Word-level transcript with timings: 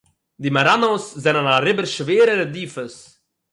"די 0.41 0.49
"מאַראַנאָס" 0.55 1.05
זענען 1.23 1.47
אַריבער 1.57 1.87
שווערע 1.95 2.35
רדיפות" 2.41 2.93